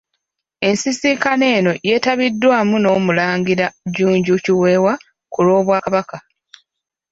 [0.67, 4.93] Ensisinkano eno yetabiddwamu n'omulangira Jjunju Kiwewa
[5.31, 6.17] ku lw'obwakabaka.